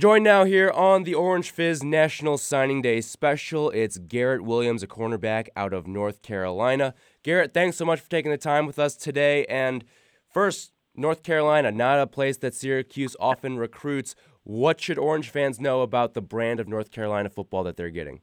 [0.00, 3.70] Join now here on the Orange Fizz National Signing Day special.
[3.70, 6.94] It's Garrett Williams, a cornerback out of North Carolina.
[7.24, 9.44] Garrett, thanks so much for taking the time with us today.
[9.46, 9.84] And
[10.32, 14.14] first, North Carolina, not a place that Syracuse often recruits.
[14.44, 18.20] What should Orange fans know about the brand of North Carolina football that they're getting?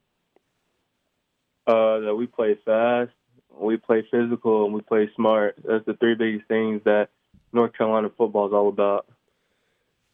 [1.68, 3.12] Uh, that we play fast,
[3.54, 5.57] we play physical, and we play smart.
[5.68, 7.10] That's the three biggest things that
[7.52, 9.07] North Carolina football is all about.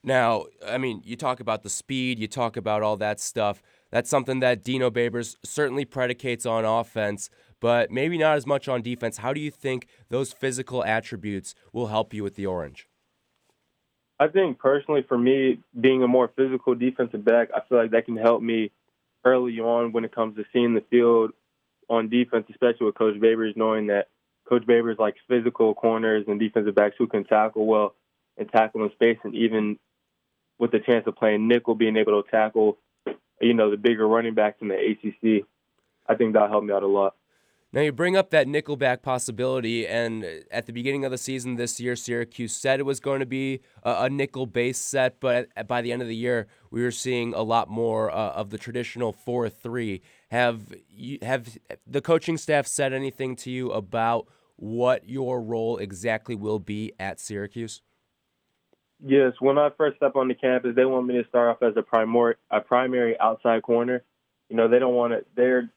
[0.03, 3.61] Now, I mean, you talk about the speed, you talk about all that stuff.
[3.91, 7.29] That's something that Dino Babers certainly predicates on offense,
[7.59, 9.17] but maybe not as much on defense.
[9.17, 12.87] How do you think those physical attributes will help you with the Orange?
[14.19, 18.05] I think personally, for me, being a more physical defensive back, I feel like that
[18.05, 18.71] can help me
[19.23, 21.31] early on when it comes to seeing the field
[21.89, 24.07] on defense, especially with Coach Babers, knowing that
[24.47, 27.93] Coach Babers likes physical corners and defensive backs who can tackle well
[28.37, 29.77] and tackle in space, and even
[30.61, 32.77] with the chance of playing nickel, being able to tackle,
[33.41, 35.43] you know, the bigger running backs in the ACC.
[36.07, 37.15] I think that helped me out a lot.
[37.73, 41.79] Now you bring up that nickelback possibility, and at the beginning of the season this
[41.79, 45.91] year, Syracuse said it was going to be a, nickel base set, but by the
[45.91, 50.01] end of the year, we were seeing a lot more uh, of the traditional four-three.
[50.29, 51.57] Have you, have
[51.87, 57.19] the coaching staff said anything to you about what your role exactly will be at
[57.19, 57.81] Syracuse?
[59.03, 61.75] Yes, when I first step on the campus, they want me to start off as
[61.75, 64.03] a primary a primary outside corner.
[64.49, 65.25] You know, they don't want to.
[65.35, 65.71] Their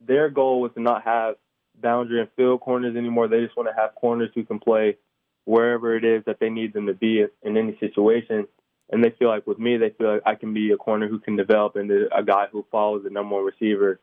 [0.00, 1.34] their goal was to not have
[1.80, 3.28] boundary and field corners anymore.
[3.28, 4.96] They just want to have corners who can play
[5.44, 8.46] wherever it is that they need them to be in any situation.
[8.90, 11.18] And they feel like with me, they feel like I can be a corner who
[11.18, 14.00] can develop into a guy who follows the number one receiver,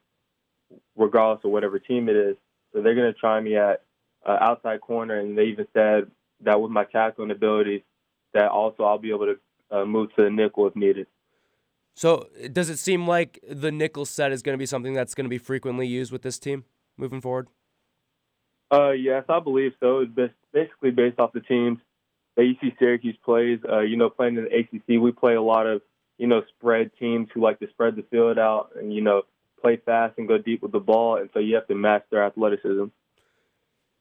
[0.95, 2.35] regardless of whatever team it is.
[2.73, 3.83] So they're going to try me at
[4.25, 7.81] uh, outside corner, and they even said that with my tackling abilities,
[8.33, 9.39] that also I'll be able to
[9.71, 11.07] uh, move to the nickel if needed.
[11.93, 15.25] So, does it seem like the nickel set is going to be something that's going
[15.25, 16.63] to be frequently used with this team
[16.97, 17.47] moving forward?
[18.71, 20.05] Uh, yes, I believe so.
[20.17, 21.79] It's basically based off the teams
[22.37, 23.59] that you see Syracuse plays.
[23.69, 25.81] Uh, you know, playing in the ACC, we play a lot of
[26.17, 29.23] you know spread teams who like to spread the field out and you know
[29.61, 32.25] play fast and go deep with the ball, and so you have to match their
[32.25, 32.85] athleticism.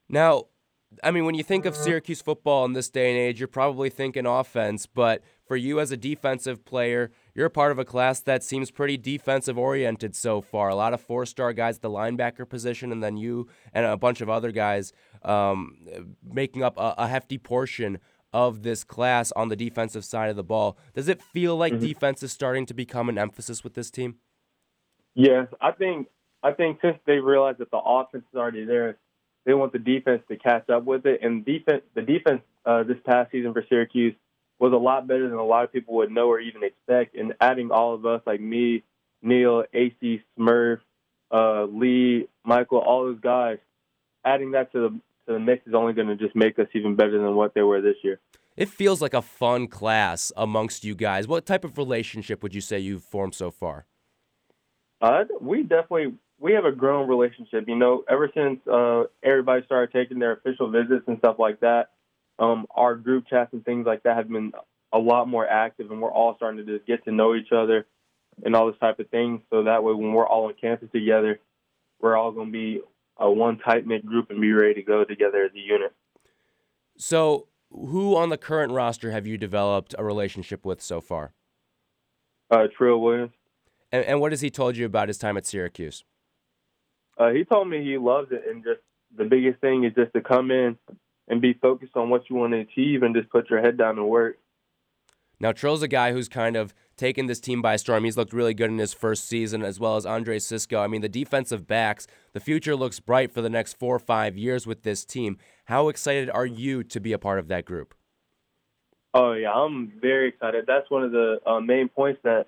[0.08, 0.46] Now,
[1.04, 3.90] I mean, when you think of Syracuse football in this day and age, you're probably
[3.90, 8.42] thinking offense, but for you as a defensive player, you're part of a class that
[8.42, 10.68] seems pretty defensive oriented so far.
[10.68, 13.96] A lot of four star guys at the linebacker position, and then you and a
[13.96, 14.92] bunch of other guys
[15.22, 15.76] um,
[16.24, 17.98] making up a, a, hefty portion
[18.32, 20.76] of this class on the defensive side of the ball.
[20.94, 21.86] Does it feel like mm-hmm.
[21.86, 24.16] defense is starting to become an emphasis with this team?
[25.14, 26.08] Yes, I think
[26.42, 28.98] I think since they realized that the offense is already there,
[29.44, 31.20] they want the defense to catch up with it.
[31.22, 34.14] And defense, the defense uh, this past season for Syracuse
[34.58, 37.16] was a lot better than a lot of people would know or even expect.
[37.16, 38.82] And adding all of us, like me,
[39.22, 40.80] Neil, AC, Smurf,
[41.30, 43.58] uh, Lee, Michael, all those guys,
[44.24, 46.96] adding that to the to the mix is only going to just make us even
[46.96, 48.20] better than what they were this year.
[48.56, 51.28] It feels like a fun class amongst you guys.
[51.28, 53.86] What type of relationship would you say you've formed so far?
[55.00, 57.68] Uh, we definitely we have a grown relationship.
[57.68, 61.90] You know, ever since uh, everybody started taking their official visits and stuff like that,
[62.38, 64.52] um, our group chats and things like that have been
[64.92, 67.86] a lot more active, and we're all starting to just get to know each other
[68.44, 69.42] and all this type of thing.
[69.50, 71.38] So that way, when we're all on campus together,
[72.00, 72.80] we're all going to be
[73.18, 75.92] a one tight knit group and be ready to go together as a unit.
[76.96, 81.34] So, who on the current roster have you developed a relationship with so far?
[82.50, 83.32] Uh, Trill Williams.
[83.92, 86.04] And, and what has he told you about his time at Syracuse?
[87.20, 88.80] Uh, he told me he loves it, and just
[89.14, 90.78] the biggest thing is just to come in
[91.28, 93.98] and be focused on what you want to achieve, and just put your head down
[93.98, 94.38] and work.
[95.38, 98.04] Now, Trill's a guy who's kind of taken this team by storm.
[98.04, 100.80] He's looked really good in his first season, as well as Andre Cisco.
[100.80, 104.38] I mean, the defensive backs, the future looks bright for the next four or five
[104.38, 105.36] years with this team.
[105.66, 107.94] How excited are you to be a part of that group?
[109.12, 110.64] Oh, yeah, I'm very excited.
[110.66, 112.46] That's one of the uh, main points that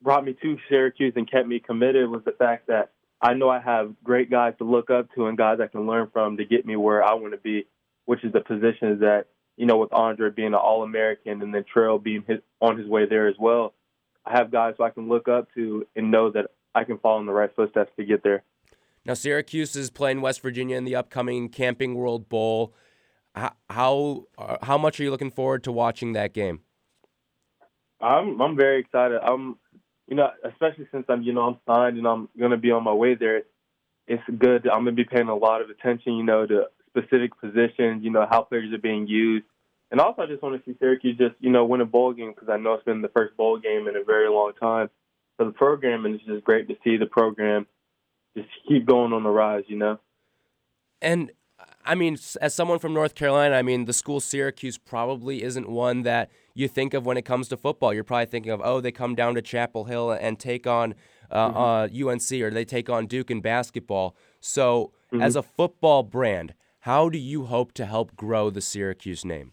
[0.00, 2.93] brought me to Syracuse and kept me committed was the fact that
[3.24, 6.10] I know I have great guys to look up to and guys I can learn
[6.12, 7.66] from to get me where I want to be,
[8.04, 11.64] which is the positions that, you know, with Andre being an All American and then
[11.64, 13.72] Trill being his, on his way there as well.
[14.26, 17.18] I have guys who I can look up to and know that I can follow
[17.20, 18.42] in the right footsteps to get there.
[19.06, 22.74] Now, Syracuse is playing West Virginia in the upcoming Camping World Bowl.
[23.34, 26.60] How how, uh, how much are you looking forward to watching that game?
[28.00, 29.18] I'm I'm very excited.
[29.22, 29.56] I'm
[30.06, 32.84] you know, especially since I'm, you know, I'm signed and I'm going to be on
[32.84, 33.42] my way there,
[34.06, 34.66] it's good.
[34.68, 38.10] I'm going to be paying a lot of attention, you know, to specific positions, you
[38.10, 39.44] know, how players are being used,
[39.90, 42.32] And also, I just want to see Syracuse just you know win a bowl game
[42.32, 44.90] because I know it's been the first bowl game in a very long time
[45.36, 47.66] for the program, and it's just great to see the program
[48.36, 49.64] just keep going on the rise.
[49.66, 50.00] You know.
[51.00, 51.30] And
[51.84, 56.02] I mean, as someone from North Carolina, I mean, the school Syracuse probably isn't one
[56.02, 57.92] that you think of when it comes to football.
[57.92, 60.94] You're probably thinking of, oh, they come down to Chapel Hill and take on
[61.30, 62.06] uh, mm-hmm.
[62.06, 64.16] uh, UNC or they take on Duke in basketball.
[64.40, 65.22] So, mm-hmm.
[65.22, 69.52] as a football brand, how do you hope to help grow the Syracuse name?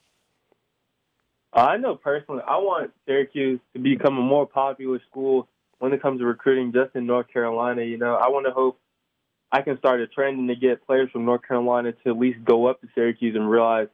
[1.53, 5.47] I know personally, I want Syracuse to become a more popular school
[5.79, 7.83] when it comes to recruiting just in North Carolina.
[7.83, 8.79] You know, I want to hope
[9.51, 12.43] I can start a trend and to get players from North Carolina to at least
[12.43, 13.87] go up to Syracuse and realize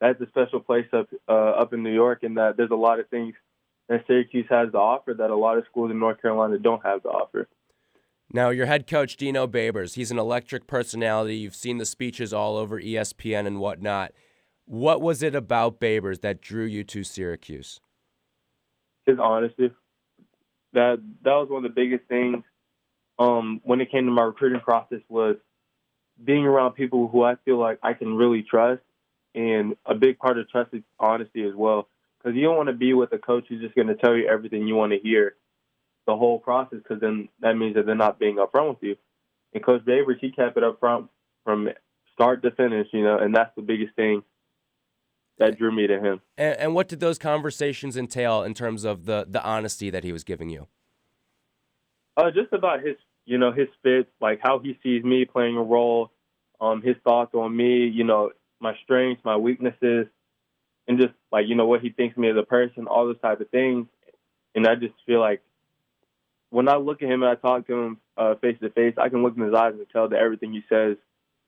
[0.00, 2.98] that's a special place up uh, up in New York, and that there's a lot
[2.98, 3.34] of things
[3.88, 7.02] that Syracuse has to offer that a lot of schools in North Carolina don't have
[7.02, 7.48] to offer.
[8.32, 11.36] Now, your head coach, Dino Babers, he's an electric personality.
[11.36, 14.12] You've seen the speeches all over ESPN and whatnot.
[14.64, 17.80] What was it about Babers that drew you to Syracuse?
[19.04, 19.70] His honesty.
[20.72, 22.42] That that was one of the biggest things
[23.22, 25.36] um, when it came to my recruiting process was
[26.22, 28.82] being around people who I feel like I can really trust,
[29.34, 31.88] and a big part of trust is honesty as well.
[32.18, 34.28] Because you don't want to be with a coach who's just going to tell you
[34.28, 35.34] everything you want to hear
[36.06, 38.96] the whole process, because then that means that they're not being upfront with you.
[39.54, 41.08] And Coach Babers, he kept it upfront
[41.44, 41.68] from
[42.12, 44.22] start to finish, you know, and that's the biggest thing
[45.38, 46.20] that drew me to him.
[46.36, 50.12] And, and what did those conversations entail in terms of the the honesty that he
[50.12, 50.66] was giving you?
[52.16, 55.62] Uh, just about his, you know, his fits, like how he sees me playing a
[55.62, 56.10] role,
[56.60, 58.30] um, his thoughts on me, you know,
[58.60, 60.06] my strengths, my weaknesses,
[60.88, 63.40] and just like you know what he thinks me as a person, all those type
[63.40, 63.86] of things.
[64.54, 65.42] And I just feel like
[66.50, 69.08] when I look at him and I talk to him uh, face to face, I
[69.08, 70.96] can look in his eyes and tell that everything he says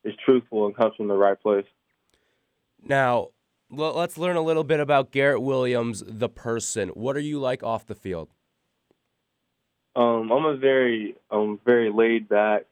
[0.03, 1.65] is truthful and comes from the right place.
[2.83, 3.29] Now,
[3.69, 6.89] let's learn a little bit about Garrett Williams, the person.
[6.89, 8.29] What are you like off the field?
[9.95, 12.63] Um, I'm a very, um, very laid back,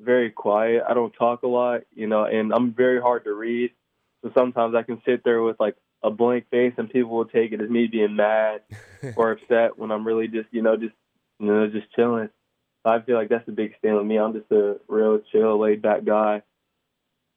[0.00, 0.82] very quiet.
[0.88, 3.70] I don't talk a lot, you know, and I'm very hard to read.
[4.22, 7.52] So sometimes I can sit there with like a blank face, and people will take
[7.52, 8.62] it as me being mad
[9.16, 10.94] or upset when I'm really just, you know, just,
[11.38, 12.30] you know, just chilling.
[12.82, 14.18] So I feel like that's the big thing with me.
[14.18, 16.42] I'm just a real chill, laid back guy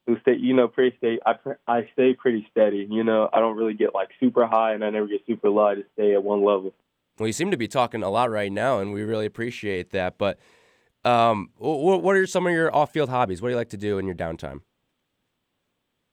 [0.07, 1.19] who stay, you know, pretty stay.
[1.25, 1.36] I
[1.68, 2.88] I stay pretty steady.
[2.89, 5.68] You know, I don't really get like super high, and I never get super low.
[5.68, 6.74] I just stay at one level.
[7.19, 10.18] Well, you seem to be talking a lot right now, and we really appreciate that.
[10.18, 10.39] But
[11.06, 13.42] um, what are some of your off-field hobbies?
[13.42, 14.62] What do you like to do in your downtime?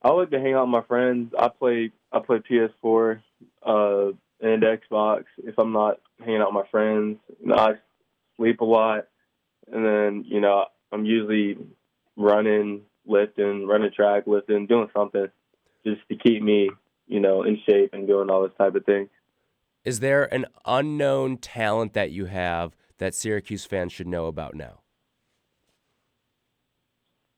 [0.03, 1.33] I like to hang out with my friends.
[1.39, 3.21] I play I play PS4
[3.65, 5.25] uh, and Xbox.
[5.39, 7.19] If I'm not hanging out with my friends,
[7.55, 7.73] I
[8.37, 9.07] sleep a lot,
[9.71, 11.59] and then you know I'm usually
[12.17, 15.27] running, lifting, running track, lifting, doing something
[15.87, 16.71] just to keep me,
[17.07, 19.09] you know, in shape and doing all this type of things.
[19.85, 24.81] Is there an unknown talent that you have that Syracuse fans should know about now?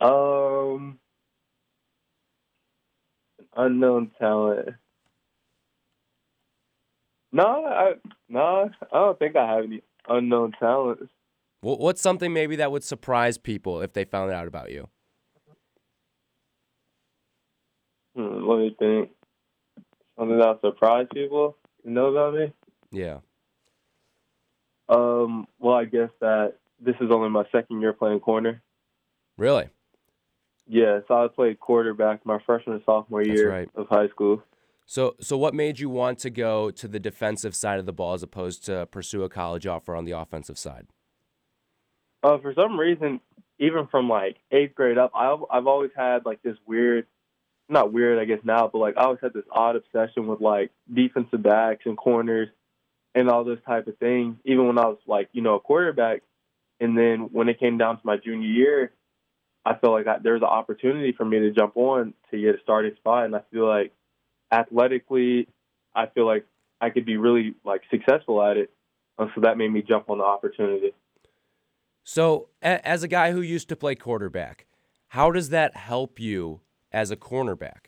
[0.00, 0.98] Um,
[3.56, 4.70] unknown talent.
[7.30, 7.92] No, I
[8.28, 11.12] no, I don't think I have any unknown talents.
[11.60, 14.88] What's something maybe that would surprise people if they found out about you?
[18.16, 19.10] Hmm, let me think.
[20.18, 22.52] Something that would surprise people know about me?
[22.90, 23.18] Yeah.
[24.88, 25.46] Um.
[25.58, 28.62] Well, I guess that this is only my second year playing corner.
[29.38, 29.68] Really?
[30.66, 31.00] Yeah.
[31.08, 33.70] So I played quarterback my freshman and sophomore year right.
[33.74, 34.42] of high school.
[34.84, 38.14] So, so what made you want to go to the defensive side of the ball
[38.14, 40.86] as opposed to pursue a college offer on the offensive side?
[42.22, 43.20] Uh, for some reason,
[43.58, 47.06] even from like eighth grade up, I've I've always had like this weird
[47.72, 50.70] not weird, I guess now, but like I always had this odd obsession with like
[50.92, 52.48] defensive backs and corners
[53.14, 54.36] and all those type of things.
[54.44, 56.22] Even when I was like, you know, a quarterback,
[56.80, 58.92] and then when it came down to my junior year,
[59.64, 62.56] I felt like I, there was an opportunity for me to jump on to get
[62.56, 63.92] a starting spot, and I feel like
[64.50, 65.48] athletically,
[65.94, 66.46] I feel like
[66.80, 68.70] I could be really like successful at it.
[69.18, 70.92] And so that made me jump on the opportunity.
[72.02, 74.66] So, as a guy who used to play quarterback,
[75.08, 76.60] how does that help you
[76.92, 77.86] as a cornerback?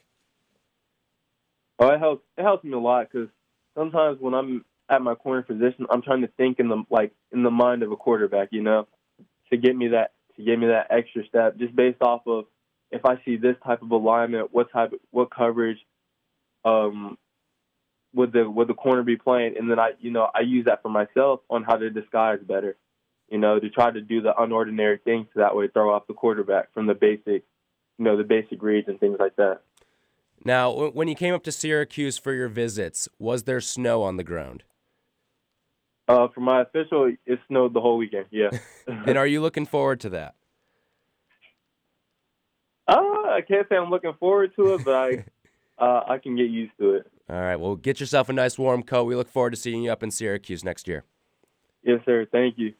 [1.78, 2.24] Oh, it helps.
[2.36, 3.28] It helps me a lot because
[3.76, 7.42] sometimes when I'm at my corner position, I'm trying to think in the like in
[7.42, 8.86] the mind of a quarterback, you know,
[9.50, 12.44] to get me that to get me that extra step, just based off of
[12.90, 15.78] if I see this type of alignment, what type, what coverage,
[16.64, 17.18] um,
[18.14, 20.82] would the would the corner be playing, and then I, you know, I use that
[20.82, 22.76] for myself on how to disguise better,
[23.28, 26.14] you know, to try to do the unordinary things so that way throw off the
[26.14, 27.42] quarterback from the basic
[27.98, 29.60] you know the basic reads and things like that.
[30.44, 34.24] Now, when you came up to Syracuse for your visits, was there snow on the
[34.24, 34.62] ground?
[36.06, 38.26] Uh, for my official, it snowed the whole weekend.
[38.30, 38.50] Yeah.
[38.86, 40.34] and are you looking forward to that?
[42.86, 45.24] Uh, I can't say I'm looking forward to it, but I,
[45.82, 47.10] uh, I can get used to it.
[47.30, 47.56] All right.
[47.56, 49.04] Well, get yourself a nice warm coat.
[49.04, 51.04] We look forward to seeing you up in Syracuse next year.
[51.82, 52.26] Yes, sir.
[52.30, 52.74] Thank you.